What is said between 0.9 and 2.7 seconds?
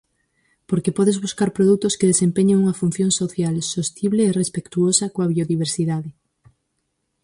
podes buscar produtos que desempeñen